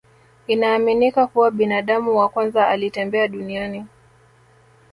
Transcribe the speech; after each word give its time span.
Inaaminika 0.47 1.27
kuwa 1.27 1.51
binadamu 1.51 2.17
wa 2.17 2.29
kwanza 2.29 2.67
alitembea 2.67 3.27
duniani 3.27 3.85